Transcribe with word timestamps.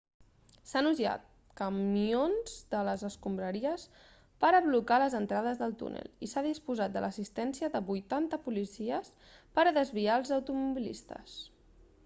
s'han 0.69 0.87
usat 0.91 1.25
camions 1.59 2.53
de 2.71 2.79
les 2.87 3.01
escombraries 3.09 3.83
per 4.43 4.49
a 4.59 4.61
blocar 4.67 4.97
les 5.03 5.15
entrades 5.19 5.61
del 5.63 5.75
túnel 5.81 6.09
i 6.27 6.31
s'ha 6.31 6.43
disposat 6.47 6.95
de 6.95 7.03
l'assistència 7.05 7.69
de 7.75 7.81
80 7.97 8.39
policies 8.47 9.11
per 9.59 9.67
a 9.69 9.75
desviar 9.77 10.17
els 10.23 10.33
automobilistes 10.39 11.37